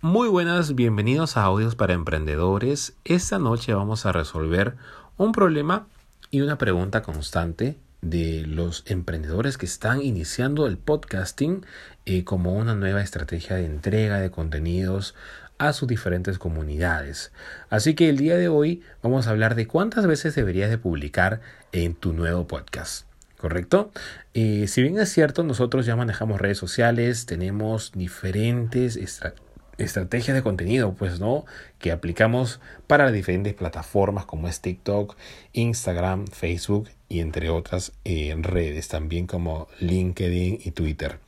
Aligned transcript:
Muy 0.00 0.28
buenas, 0.28 0.76
bienvenidos 0.76 1.36
a 1.36 1.42
Audios 1.42 1.74
para 1.74 1.92
Emprendedores. 1.92 2.94
Esta 3.04 3.40
noche 3.40 3.74
vamos 3.74 4.06
a 4.06 4.12
resolver 4.12 4.76
un 5.16 5.32
problema 5.32 5.88
y 6.30 6.40
una 6.40 6.56
pregunta 6.56 7.02
constante 7.02 7.76
de 8.00 8.46
los 8.46 8.84
emprendedores 8.86 9.58
que 9.58 9.66
están 9.66 10.00
iniciando 10.00 10.68
el 10.68 10.78
podcasting 10.78 11.66
eh, 12.06 12.22
como 12.22 12.54
una 12.54 12.76
nueva 12.76 13.02
estrategia 13.02 13.56
de 13.56 13.64
entrega 13.64 14.20
de 14.20 14.30
contenidos 14.30 15.16
a 15.58 15.72
sus 15.72 15.88
diferentes 15.88 16.38
comunidades. 16.38 17.32
Así 17.68 17.94
que 17.96 18.08
el 18.08 18.18
día 18.18 18.36
de 18.36 18.46
hoy 18.46 18.84
vamos 19.02 19.26
a 19.26 19.30
hablar 19.30 19.56
de 19.56 19.66
cuántas 19.66 20.06
veces 20.06 20.36
deberías 20.36 20.70
de 20.70 20.78
publicar 20.78 21.40
en 21.72 21.96
tu 21.96 22.12
nuevo 22.12 22.46
podcast. 22.46 23.08
¿Correcto? 23.36 23.90
Eh, 24.32 24.66
si 24.68 24.80
bien 24.80 24.96
es 24.98 25.10
cierto, 25.10 25.42
nosotros 25.42 25.86
ya 25.86 25.96
manejamos 25.96 26.40
redes 26.40 26.58
sociales, 26.58 27.26
tenemos 27.26 27.90
diferentes 27.96 28.94
estrategias 28.94 29.47
estrategias 29.78 30.34
de 30.34 30.42
contenido, 30.42 30.94
pues, 30.94 31.20
¿no? 31.20 31.44
Que 31.78 31.92
aplicamos 31.92 32.60
para 32.86 33.04
las 33.04 33.12
diferentes 33.12 33.54
plataformas 33.54 34.26
como 34.26 34.48
es 34.48 34.60
TikTok, 34.60 35.16
Instagram, 35.52 36.26
Facebook 36.26 36.90
y 37.08 37.20
entre 37.20 37.48
otras 37.48 37.92
eh, 38.04 38.34
redes, 38.38 38.88
también 38.88 39.26
como 39.26 39.68
LinkedIn 39.80 40.58
y 40.62 40.70
Twitter. 40.72 41.20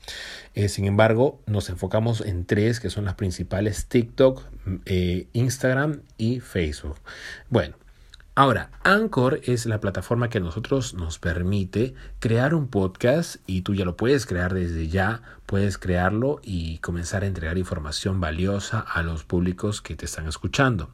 Eh, 0.54 0.68
sin 0.68 0.84
embargo, 0.84 1.40
nos 1.46 1.70
enfocamos 1.70 2.20
en 2.20 2.44
tres 2.44 2.80
que 2.80 2.90
son 2.90 3.04
las 3.04 3.14
principales, 3.14 3.86
TikTok, 3.86 4.42
eh, 4.84 5.28
Instagram 5.32 6.02
y 6.18 6.40
Facebook. 6.40 6.98
Bueno, 7.48 7.76
Ahora, 8.40 8.70
Anchor 8.84 9.42
es 9.44 9.66
la 9.66 9.80
plataforma 9.80 10.30
que 10.30 10.38
a 10.38 10.40
nosotros 10.40 10.94
nos 10.94 11.18
permite 11.18 11.92
crear 12.20 12.54
un 12.54 12.68
podcast 12.68 13.36
y 13.46 13.60
tú 13.60 13.74
ya 13.74 13.84
lo 13.84 13.98
puedes 13.98 14.24
crear 14.24 14.54
desde 14.54 14.88
ya, 14.88 15.20
puedes 15.44 15.76
crearlo 15.76 16.40
y 16.42 16.78
comenzar 16.78 17.22
a 17.22 17.26
entregar 17.26 17.58
información 17.58 18.18
valiosa 18.18 18.80
a 18.80 19.02
los 19.02 19.24
públicos 19.24 19.82
que 19.82 19.94
te 19.94 20.06
están 20.06 20.26
escuchando. 20.26 20.90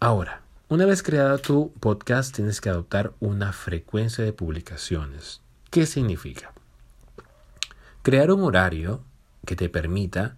Ahora, 0.00 0.40
una 0.70 0.86
vez 0.86 1.02
creado 1.02 1.36
tu 1.36 1.74
podcast, 1.80 2.34
tienes 2.34 2.62
que 2.62 2.70
adoptar 2.70 3.12
una 3.20 3.52
frecuencia 3.52 4.24
de 4.24 4.32
publicaciones. 4.32 5.42
¿Qué 5.68 5.84
significa? 5.84 6.54
Crear 8.00 8.32
un 8.32 8.42
horario 8.42 9.02
que 9.44 9.54
te 9.54 9.68
permita 9.68 10.36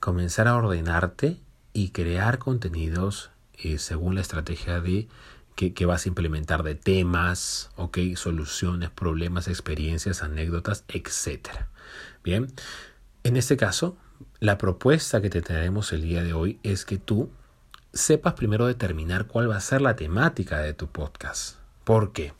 comenzar 0.00 0.48
a 0.48 0.56
ordenarte 0.56 1.38
y 1.72 1.90
crear 1.90 2.40
contenidos 2.40 3.30
eh, 3.58 3.78
según 3.78 4.14
la 4.14 4.20
estrategia 4.20 4.80
de 4.80 5.08
que, 5.54 5.86
vas 5.86 6.06
a 6.06 6.08
implementar 6.08 6.62
de 6.62 6.74
temas, 6.74 7.70
ok, 7.76 7.98
soluciones, 8.16 8.90
problemas, 8.90 9.48
experiencias, 9.48 10.22
anécdotas, 10.22 10.84
etc. 10.88 11.48
Bien, 12.24 12.52
en 13.22 13.36
este 13.36 13.56
caso, 13.56 13.96
la 14.40 14.58
propuesta 14.58 15.20
que 15.20 15.30
te 15.30 15.42
traemos 15.42 15.92
el 15.92 16.02
día 16.02 16.22
de 16.22 16.32
hoy 16.32 16.58
es 16.62 16.84
que 16.84 16.98
tú 16.98 17.30
sepas 17.92 18.34
primero 18.34 18.66
determinar 18.66 19.26
cuál 19.26 19.50
va 19.50 19.56
a 19.56 19.60
ser 19.60 19.82
la 19.82 19.96
temática 19.96 20.60
de 20.60 20.72
tu 20.72 20.88
podcast. 20.88 21.56
¿Por 21.84 22.12
qué? 22.12 22.32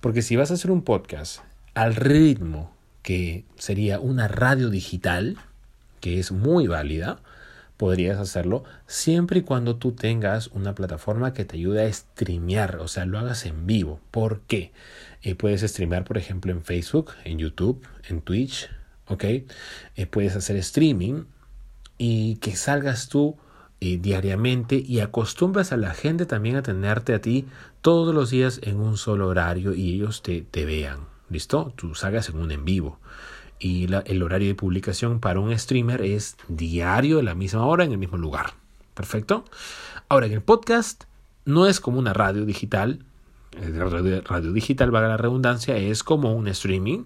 Porque 0.00 0.22
si 0.22 0.36
vas 0.36 0.50
a 0.50 0.54
hacer 0.54 0.70
un 0.70 0.82
podcast 0.82 1.40
al 1.74 1.94
ritmo 1.96 2.74
que 3.02 3.44
sería 3.56 3.98
una 4.00 4.28
radio 4.28 4.68
digital, 4.68 5.38
que 6.00 6.18
es 6.18 6.32
muy 6.32 6.66
válida, 6.66 7.20
podrías 7.80 8.18
hacerlo 8.18 8.62
siempre 8.86 9.38
y 9.38 9.42
cuando 9.42 9.76
tú 9.76 9.92
tengas 9.92 10.48
una 10.48 10.74
plataforma 10.74 11.32
que 11.32 11.46
te 11.46 11.56
ayude 11.56 11.82
a 11.82 11.90
streamear, 11.90 12.76
o 12.76 12.88
sea, 12.88 13.06
lo 13.06 13.18
hagas 13.18 13.46
en 13.46 13.66
vivo. 13.66 14.00
¿Por 14.10 14.42
qué? 14.42 14.70
Eh, 15.22 15.34
puedes 15.34 15.62
streamear, 15.62 16.04
por 16.04 16.18
ejemplo, 16.18 16.52
en 16.52 16.60
Facebook, 16.60 17.12
en 17.24 17.38
YouTube, 17.38 17.82
en 18.06 18.20
Twitch, 18.20 18.68
¿ok? 19.06 19.24
Eh, 19.24 19.46
puedes 20.10 20.36
hacer 20.36 20.56
streaming 20.56 21.24
y 21.96 22.36
que 22.36 22.54
salgas 22.54 23.08
tú 23.08 23.38
eh, 23.80 23.96
diariamente 23.96 24.76
y 24.76 25.00
acostumbras 25.00 25.72
a 25.72 25.78
la 25.78 25.94
gente 25.94 26.26
también 26.26 26.56
a 26.56 26.62
tenerte 26.62 27.14
a 27.14 27.22
ti 27.22 27.46
todos 27.80 28.14
los 28.14 28.28
días 28.28 28.60
en 28.62 28.76
un 28.76 28.98
solo 28.98 29.26
horario 29.26 29.72
y 29.72 29.94
ellos 29.94 30.20
te, 30.20 30.42
te 30.42 30.66
vean. 30.66 31.06
¿Listo? 31.30 31.72
Tú 31.76 31.94
salgas 31.94 32.28
en 32.28 32.36
un 32.36 32.52
en 32.52 32.66
vivo 32.66 32.98
y 33.60 33.92
el 33.92 34.22
horario 34.22 34.48
de 34.48 34.54
publicación 34.54 35.20
para 35.20 35.38
un 35.38 35.56
streamer 35.56 36.00
es 36.00 36.36
diario 36.48 37.18
a 37.18 37.22
la 37.22 37.34
misma 37.34 37.66
hora 37.66 37.84
en 37.84 37.92
el 37.92 37.98
mismo 37.98 38.16
lugar. 38.16 38.54
Perfecto. 38.94 39.44
Ahora, 40.08 40.26
en 40.26 40.32
el 40.32 40.40
podcast 40.40 41.04
no 41.44 41.66
es 41.66 41.78
como 41.78 41.98
una 41.98 42.14
radio 42.14 42.46
digital. 42.46 43.04
Radio, 43.52 44.22
radio 44.22 44.52
digital, 44.52 44.90
valga 44.90 45.08
la 45.08 45.16
redundancia, 45.18 45.76
es 45.76 46.02
como 46.02 46.34
un 46.34 46.48
streaming. 46.48 47.04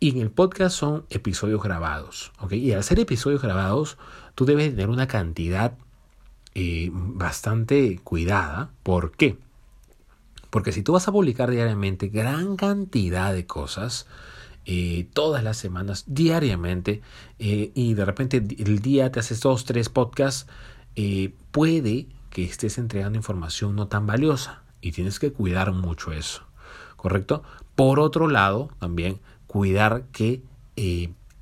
Y 0.00 0.10
en 0.10 0.18
el 0.18 0.30
podcast 0.30 0.76
son 0.76 1.04
episodios 1.10 1.62
grabados. 1.62 2.32
Y 2.50 2.72
al 2.72 2.82
ser 2.82 2.98
episodios 2.98 3.42
grabados, 3.42 3.98
tú 4.34 4.46
debes 4.46 4.70
tener 4.70 4.88
una 4.88 5.06
cantidad 5.06 5.74
eh, 6.54 6.88
bastante 6.92 8.00
cuidada. 8.02 8.70
¿Por 8.82 9.12
qué? 9.12 9.36
Porque 10.48 10.72
si 10.72 10.82
tú 10.82 10.92
vas 10.94 11.06
a 11.06 11.12
publicar 11.12 11.50
diariamente 11.50 12.08
gran 12.08 12.56
cantidad 12.56 13.32
de 13.32 13.46
cosas, 13.46 14.06
eh, 14.64 15.08
todas 15.12 15.42
las 15.42 15.56
semanas, 15.56 16.04
diariamente, 16.06 17.02
eh, 17.38 17.72
y 17.74 17.94
de 17.94 18.04
repente 18.04 18.36
el 18.36 18.78
día 18.78 19.10
te 19.10 19.20
haces 19.20 19.40
dos, 19.40 19.64
tres 19.64 19.88
podcasts, 19.88 20.46
eh, 20.94 21.34
puede 21.50 22.06
que 22.30 22.44
estés 22.44 22.78
entregando 22.78 23.18
información 23.18 23.74
no 23.74 23.88
tan 23.88 24.06
valiosa 24.06 24.62
y 24.80 24.92
tienes 24.92 25.18
que 25.18 25.32
cuidar 25.32 25.72
mucho 25.72 26.12
eso, 26.12 26.42
¿correcto? 26.96 27.42
Por 27.74 27.98
otro 27.98 28.28
lado, 28.28 28.70
también 28.78 29.20
cuidar 29.46 30.04
que 30.12 30.42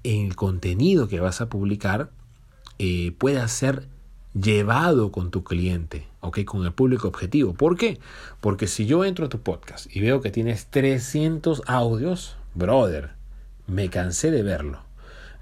el 0.03 0.37
contenido 0.37 1.07
que 1.07 1.21
vas 1.21 1.41
a 1.41 1.49
publicar 1.49 2.11
pueda 3.19 3.47
ser 3.49 3.89
llevado 4.35 5.13
con 5.13 5.31
tu 5.31 5.45
cliente, 5.45 6.07
¿ok? 6.21 6.45
Con 6.45 6.65
el 6.65 6.73
público 6.73 7.09
objetivo. 7.09 7.55
¿Por 7.55 7.77
qué? 7.77 7.99
Porque 8.41 8.67
si 8.67 8.87
yo 8.87 9.05
entro 9.05 9.27
a 9.27 9.29
tu 9.29 9.41
podcast 9.41 9.95
y 9.95 10.01
veo 10.01 10.21
que 10.21 10.31
tienes 10.31 10.67
300 10.67 11.63
audios, 11.67 12.37
brother, 12.55 13.11
me 13.67 13.89
cansé 13.91 14.31
de 14.31 14.43
verlo. 14.43 14.83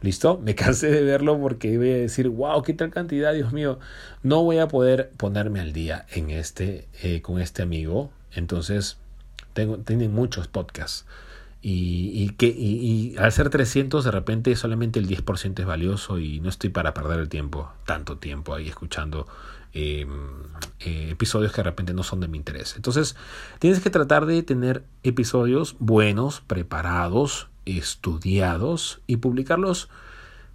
¿Listo? 0.01 0.39
Me 0.39 0.55
cansé 0.57 0.91
de 0.91 1.03
verlo 1.03 1.41
porque 1.41 1.77
voy 1.77 1.91
a 1.91 1.97
decir, 1.97 2.29
wow, 2.29 2.63
qué 2.63 2.75
tal 2.75 2.91
cantidad, 2.91 3.33
Dios 3.33 3.53
mío. 3.53 3.79
No 4.23 4.43
voy 4.45 4.59
a 4.59 4.69
poder 4.69 5.11
ponerme 5.17 5.61
al 5.61 5.73
día 5.73 6.07
en 6.11 6.31
este, 6.31 6.89
eh, 7.03 7.23
con 7.23 7.41
este 7.41 7.63
amigo. 7.63 8.11
Entonces, 8.33 8.99
tengo, 9.55 9.79
tienen 9.79 10.13
muchos 10.13 10.49
podcasts. 10.49 11.05
Y, 11.61 12.31
que, 12.39 13.17
al 13.19 13.33
ser 13.33 13.51
300, 13.51 14.05
de 14.05 14.11
repente 14.11 14.55
solamente 14.55 15.01
el 15.01 15.09
10% 15.09 15.59
es 15.59 15.67
valioso 15.67 16.19
y 16.19 16.41
no 16.41 16.49
estoy 16.49 16.71
para 16.71 16.95
perder 16.95 17.19
el 17.19 17.29
tiempo, 17.29 17.73
tanto 17.85 18.17
tiempo 18.17 18.55
ahí 18.55 18.69
escuchando 18.69 19.27
em, 19.73 20.09
eh, 20.81 21.09
episodios 21.11 21.53
que 21.53 21.59
de 21.59 21.65
repente 21.65 21.95
no 21.95 22.05
son 22.05 22.21
de 22.21 22.29
mi 22.29 22.39
interés. 22.39 22.77
Entonces, 22.77 23.17
tienes 23.59 23.81
que 23.81 23.91
tratar 23.91 24.27
de 24.27 24.43
tener 24.45 24.85
episodios 25.03 25.75
buenos, 25.81 26.41
preparados, 26.43 27.49
estudiados 27.67 29.01
y 29.07 29.17
publicarlos 29.17 29.89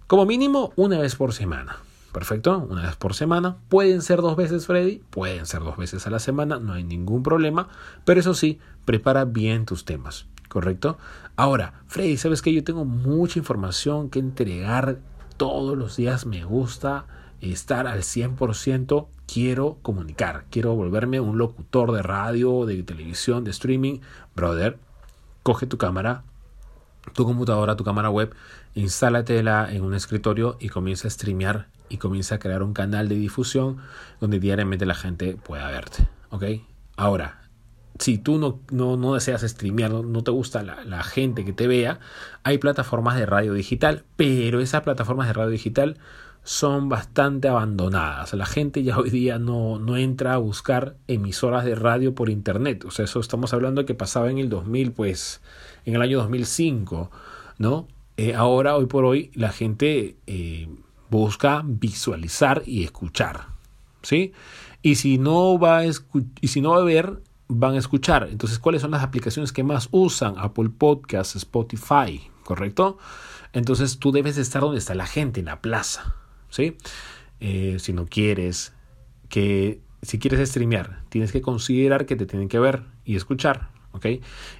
como 0.06 0.26
mínimo 0.26 0.72
una 0.76 0.98
vez 0.98 1.16
por 1.16 1.32
semana. 1.32 1.78
Perfecto, 2.12 2.66
una 2.70 2.82
vez 2.82 2.96
por 2.96 3.14
semana. 3.14 3.56
Pueden 3.68 4.00
ser 4.00 4.20
dos 4.20 4.36
veces, 4.36 4.66
Freddy. 4.66 5.02
Pueden 5.10 5.46
ser 5.46 5.60
dos 5.60 5.76
veces 5.76 6.06
a 6.06 6.10
la 6.10 6.20
semana. 6.20 6.60
No 6.60 6.74
hay 6.74 6.84
ningún 6.84 7.24
problema. 7.24 7.68
Pero 8.04 8.20
eso 8.20 8.34
sí, 8.34 8.60
prepara 8.84 9.24
bien 9.24 9.66
tus 9.66 9.84
temas. 9.84 10.26
¿Correcto? 10.54 10.98
Ahora, 11.34 11.82
Freddy, 11.88 12.16
¿sabes 12.16 12.40
que 12.40 12.54
Yo 12.54 12.62
tengo 12.62 12.84
mucha 12.84 13.40
información 13.40 14.08
que 14.08 14.20
entregar 14.20 15.00
todos 15.36 15.76
los 15.76 15.96
días. 15.96 16.26
Me 16.26 16.44
gusta 16.44 17.06
estar 17.40 17.88
al 17.88 18.04
100%. 18.04 19.08
Quiero 19.26 19.78
comunicar. 19.82 20.44
Quiero 20.50 20.76
volverme 20.76 21.18
un 21.18 21.38
locutor 21.38 21.90
de 21.90 22.02
radio, 22.02 22.66
de 22.66 22.84
televisión, 22.84 23.42
de 23.42 23.50
streaming. 23.50 23.98
Brother, 24.36 24.78
coge 25.42 25.66
tu 25.66 25.76
cámara, 25.76 26.22
tu 27.14 27.24
computadora, 27.24 27.74
tu 27.74 27.82
cámara 27.82 28.08
web, 28.08 28.32
instálatela 28.76 29.72
en 29.72 29.82
un 29.82 29.92
escritorio 29.92 30.56
y 30.60 30.68
comienza 30.68 31.08
a 31.08 31.10
streamear 31.10 31.66
y 31.88 31.96
comienza 31.96 32.36
a 32.36 32.38
crear 32.38 32.62
un 32.62 32.74
canal 32.74 33.08
de 33.08 33.16
difusión 33.16 33.78
donde 34.20 34.38
diariamente 34.38 34.86
la 34.86 34.94
gente 34.94 35.34
pueda 35.34 35.68
verte. 35.68 36.06
¿Ok? 36.30 36.44
Ahora, 36.96 37.43
si 37.98 38.18
tú 38.18 38.38
no, 38.38 38.60
no, 38.70 38.96
no 38.96 39.14
deseas 39.14 39.42
streamear, 39.42 39.90
no, 39.90 40.24
te 40.24 40.30
gusta 40.30 40.62
la, 40.62 40.84
la, 40.84 41.02
gente 41.02 41.44
que 41.44 41.52
te 41.52 41.68
vea, 41.68 42.00
hay 42.42 42.58
plataformas 42.58 43.16
de 43.16 43.26
radio 43.26 43.52
digital, 43.52 44.04
pero 44.16 44.60
esas 44.60 44.82
plataformas 44.82 45.28
de 45.28 45.34
radio 45.34 45.50
digital 45.50 45.98
son 46.44 46.90
bastante 46.90 47.48
abandonadas. 47.48 48.34
La 48.34 48.46
gente 48.46 48.82
ya 48.82 48.98
hoy 48.98 49.10
día 49.10 49.38
no, 49.38 49.78
no 49.78 49.96
entra 49.96 50.34
a 50.34 50.38
buscar 50.38 50.94
emisoras 51.08 51.64
de 51.64 51.74
radio 51.74 52.14
por 52.14 52.28
internet. 52.28 52.84
O 52.84 52.90
sea, 52.90 53.06
eso 53.06 53.18
estamos 53.18 53.54
hablando 53.54 53.80
de 53.80 53.86
que 53.86 53.94
pasaba 53.94 54.30
en 54.30 54.38
el 54.38 54.50
2000, 54.50 54.92
pues, 54.92 55.40
en 55.86 55.94
el 55.94 56.02
año 56.02 56.18
2005, 56.18 57.10
¿no? 57.58 57.88
Eh, 58.18 58.34
ahora, 58.34 58.76
hoy 58.76 58.86
por 58.86 59.06
hoy, 59.06 59.30
la 59.34 59.50
gente 59.50 60.16
eh, 60.26 60.68
busca 61.10 61.62
visualizar 61.64 62.62
y 62.66 62.84
escuchar, 62.84 63.46
¿sí? 64.02 64.32
Y 64.82 64.96
si 64.96 65.16
no 65.16 65.58
va 65.58 65.78
a 65.78 65.84
y 65.86 66.48
si 66.48 66.60
no 66.60 66.70
va 66.70 66.76
a 66.76 66.84
ver, 66.84 67.20
van 67.58 67.74
a 67.74 67.78
escuchar. 67.78 68.28
Entonces, 68.30 68.58
¿cuáles 68.58 68.82
son 68.82 68.90
las 68.90 69.02
aplicaciones 69.02 69.52
que 69.52 69.64
más 69.64 69.88
usan? 69.90 70.34
Apple 70.38 70.70
Podcasts, 70.70 71.36
Spotify, 71.36 72.30
¿correcto? 72.44 72.98
Entonces, 73.52 73.98
tú 73.98 74.12
debes 74.12 74.36
estar 74.38 74.62
donde 74.62 74.78
está 74.78 74.94
la 74.94 75.06
gente, 75.06 75.40
en 75.40 75.46
la 75.46 75.60
plaza. 75.60 76.16
¿sí? 76.50 76.76
eh, 77.40 77.76
si 77.78 77.92
no 77.92 78.06
quieres, 78.06 78.72
que 79.28 79.80
si 80.02 80.18
quieres 80.18 80.48
streamear, 80.48 81.02
tienes 81.08 81.32
que 81.32 81.42
considerar 81.42 82.06
que 82.06 82.16
te 82.16 82.26
tienen 82.26 82.48
que 82.48 82.58
ver 82.58 82.84
y 83.04 83.16
escuchar. 83.16 83.70
¿ok? 83.92 84.06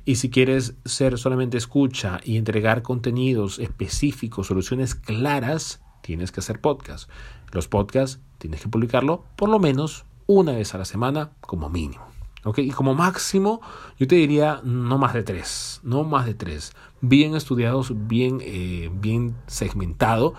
Y 0.04 0.16
si 0.16 0.30
quieres 0.30 0.74
ser 0.84 1.18
solamente 1.18 1.56
escucha 1.56 2.20
y 2.22 2.36
entregar 2.36 2.82
contenidos 2.82 3.58
específicos, 3.58 4.46
soluciones 4.48 4.94
claras, 4.94 5.82
tienes 6.02 6.30
que 6.30 6.40
hacer 6.40 6.60
podcast. 6.60 7.08
Los 7.52 7.68
podcasts 7.68 8.20
tienes 8.38 8.60
que 8.60 8.68
publicarlo 8.68 9.24
por 9.36 9.48
lo 9.48 9.58
menos 9.58 10.04
una 10.26 10.52
vez 10.52 10.74
a 10.74 10.78
la 10.78 10.84
semana 10.84 11.30
como 11.40 11.70
mínimo. 11.70 12.13
¿Ok? 12.44 12.58
Y 12.58 12.70
como 12.70 12.94
máximo, 12.94 13.60
yo 13.98 14.06
te 14.06 14.14
diría 14.16 14.60
no 14.64 14.98
más 14.98 15.14
de 15.14 15.22
tres, 15.22 15.80
no 15.82 16.04
más 16.04 16.26
de 16.26 16.34
tres. 16.34 16.72
Bien 17.00 17.34
estudiados, 17.34 17.92
bien, 18.06 18.38
eh, 18.42 18.90
bien 18.92 19.34
segmentado 19.46 20.34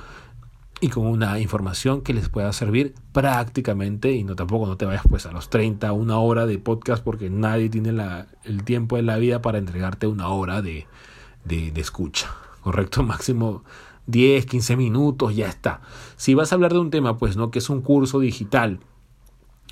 y 0.82 0.90
con 0.90 1.08
una 1.08 1.40
información 1.40 2.02
que 2.02 2.14
les 2.14 2.30
pueda 2.30 2.52
servir 2.54 2.94
prácticamente 3.12 4.12
y 4.12 4.24
no 4.24 4.36
tampoco 4.36 4.68
no 4.68 4.78
te 4.78 4.86
vayas 4.86 5.04
pues 5.10 5.26
a 5.26 5.32
los 5.32 5.50
30, 5.50 5.92
una 5.94 6.20
hora 6.20 6.46
de 6.46 6.60
podcast 6.60 7.04
porque 7.04 7.30
nadie 7.30 7.70
tiene 7.70 7.92
la, 7.92 8.28
el 8.44 8.64
tiempo 8.64 8.98
en 8.98 9.06
la 9.06 9.18
vida 9.18 9.42
para 9.42 9.58
entregarte 9.58 10.08
una 10.08 10.28
hora 10.28 10.62
de, 10.62 10.86
de, 11.46 11.72
de 11.72 11.82
escucha, 11.82 12.30
¿correcto? 12.62 13.04
Máximo 13.04 13.64
10, 14.08 14.46
15 14.46 14.76
minutos, 14.76 15.36
ya 15.36 15.48
está. 15.48 15.82
Si 16.18 16.34
vas 16.34 16.52
a 16.52 16.56
hablar 16.56 16.74
de 16.74 16.80
un 16.80 16.92
tema, 16.92 17.18
pues 17.18 17.38
no, 17.38 17.52
que 17.52 17.60
es 17.60 17.70
un 17.70 17.82
curso 17.82 18.20
digital, 18.20 18.80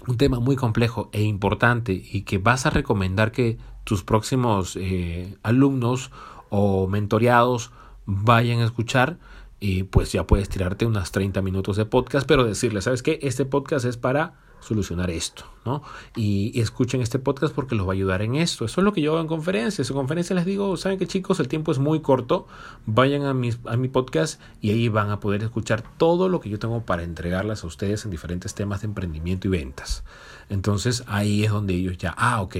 un 0.07 0.17
tema 0.17 0.39
muy 0.39 0.55
complejo 0.55 1.09
e 1.13 1.21
importante 1.21 1.93
y 1.93 2.23
que 2.23 2.37
vas 2.37 2.65
a 2.65 2.69
recomendar 2.69 3.31
que 3.31 3.57
tus 3.83 4.03
próximos 4.03 4.77
eh, 4.79 5.37
alumnos 5.43 6.11
o 6.49 6.87
mentoreados 6.87 7.71
vayan 8.05 8.59
a 8.59 8.65
escuchar, 8.65 9.17
y 9.59 9.83
pues 9.83 10.11
ya 10.11 10.27
puedes 10.27 10.49
tirarte 10.49 10.85
unas 10.85 11.13
30 11.13 11.41
minutos 11.41 11.77
de 11.77 11.85
podcast, 11.85 12.27
pero 12.27 12.43
decirle, 12.43 12.81
¿sabes 12.81 13.01
qué? 13.01 13.19
Este 13.21 13.45
podcast 13.45 13.85
es 13.85 13.95
para 13.95 14.33
solucionar 14.63 15.09
esto, 15.09 15.45
¿no? 15.65 15.83
Y, 16.15 16.59
escuchen 16.59 17.01
este 17.01 17.19
podcast 17.19 17.53
porque 17.53 17.75
los 17.75 17.85
va 17.85 17.91
a 17.91 17.93
ayudar 17.93 18.21
en 18.21 18.35
esto. 18.35 18.65
Eso 18.65 18.81
es 18.81 18.85
lo 18.85 18.93
que 18.93 19.01
yo 19.01 19.11
hago 19.11 19.21
en 19.21 19.27
conferencias. 19.27 19.89
En 19.89 19.95
conferencias 19.95 20.35
les 20.35 20.45
digo, 20.45 20.75
¿saben 20.77 20.97
qué 20.97 21.07
chicos? 21.07 21.39
El 21.39 21.47
tiempo 21.47 21.71
es 21.71 21.79
muy 21.79 22.01
corto. 22.01 22.47
Vayan 22.85 23.25
a 23.25 23.33
mi, 23.33 23.51
a 23.65 23.77
mi 23.77 23.89
podcast 23.89 24.41
y 24.61 24.71
ahí 24.71 24.87
van 24.87 25.09
a 25.09 25.19
poder 25.19 25.43
escuchar 25.43 25.83
todo 25.97 26.29
lo 26.29 26.39
que 26.39 26.49
yo 26.49 26.59
tengo 26.59 26.85
para 26.85 27.03
entregarlas 27.03 27.63
a 27.63 27.67
ustedes 27.67 28.05
en 28.05 28.11
diferentes 28.11 28.55
temas 28.55 28.81
de 28.81 28.87
emprendimiento 28.87 29.47
y 29.47 29.51
ventas. 29.51 30.03
Entonces 30.49 31.03
ahí 31.07 31.43
es 31.43 31.51
donde 31.51 31.73
ellos 31.73 31.97
ya, 31.97 32.13
ah, 32.17 32.41
ok, 32.41 32.55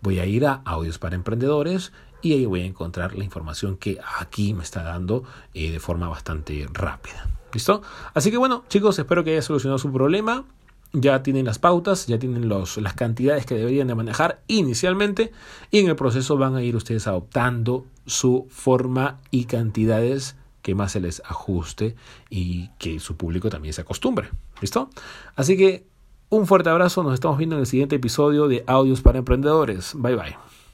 voy 0.00 0.18
a 0.18 0.26
ir 0.26 0.46
a 0.46 0.62
audios 0.64 0.98
para 0.98 1.16
emprendedores 1.16 1.92
y 2.22 2.32
ahí 2.32 2.46
voy 2.46 2.62
a 2.62 2.66
encontrar 2.66 3.14
la 3.16 3.24
información 3.24 3.76
que 3.76 3.98
aquí 4.18 4.54
me 4.54 4.62
está 4.62 4.82
dando 4.82 5.24
eh, 5.54 5.70
de 5.72 5.80
forma 5.80 6.08
bastante 6.08 6.66
rápida. 6.72 7.28
¿Listo? 7.52 7.82
Así 8.14 8.30
que 8.30 8.38
bueno, 8.38 8.64
chicos, 8.68 8.98
espero 8.98 9.24
que 9.24 9.32
haya 9.32 9.42
solucionado 9.42 9.78
su 9.78 9.92
problema. 9.92 10.44
Ya 10.92 11.22
tienen 11.22 11.46
las 11.46 11.58
pautas, 11.58 12.06
ya 12.06 12.18
tienen 12.18 12.48
los, 12.48 12.76
las 12.76 12.94
cantidades 12.94 13.46
que 13.46 13.54
deberían 13.54 13.88
de 13.88 13.94
manejar 13.94 14.42
inicialmente 14.46 15.32
y 15.70 15.78
en 15.78 15.88
el 15.88 15.96
proceso 15.96 16.36
van 16.36 16.54
a 16.54 16.62
ir 16.62 16.76
ustedes 16.76 17.06
adoptando 17.06 17.86
su 18.06 18.46
forma 18.50 19.20
y 19.30 19.44
cantidades 19.44 20.36
que 20.60 20.74
más 20.74 20.92
se 20.92 21.00
les 21.00 21.22
ajuste 21.24 21.96
y 22.30 22.68
que 22.78 23.00
su 23.00 23.16
público 23.16 23.50
también 23.50 23.74
se 23.74 23.80
acostumbre. 23.80 24.30
¿Listo? 24.60 24.90
Así 25.34 25.56
que 25.56 25.86
un 26.28 26.46
fuerte 26.46 26.70
abrazo, 26.70 27.02
nos 27.02 27.14
estamos 27.14 27.36
viendo 27.36 27.56
en 27.56 27.60
el 27.60 27.66
siguiente 27.66 27.96
episodio 27.96 28.48
de 28.48 28.64
Audios 28.66 29.02
para 29.02 29.18
Emprendedores. 29.18 29.92
Bye 29.94 30.16
bye. 30.16 30.61